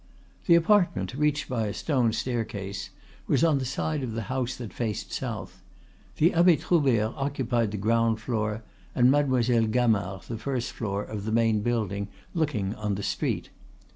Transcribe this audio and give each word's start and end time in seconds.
The 0.47 0.55
apartment, 0.55 1.13
reached 1.13 1.47
by 1.47 1.67
a 1.67 1.75
stone 1.75 2.11
staircase, 2.11 2.89
was 3.27 3.43
on 3.43 3.59
the 3.59 3.65
side 3.65 4.01
of 4.01 4.13
the 4.13 4.23
house 4.33 4.55
that 4.55 4.73
faced 4.73 5.11
south. 5.11 5.61
The 6.15 6.33
Abbe 6.33 6.57
Troubert 6.57 7.13
occupied 7.15 7.69
the 7.69 7.77
ground 7.77 8.19
floor, 8.19 8.63
and 8.95 9.11
Mademoiselle 9.11 9.67
Gamard 9.67 10.23
the 10.23 10.39
first 10.39 10.71
floor 10.71 11.03
of 11.03 11.25
the 11.25 11.31
main 11.31 11.61
building, 11.61 12.07
looking 12.33 12.73
on 12.73 12.95
the 12.95 13.03
street. 13.03 13.51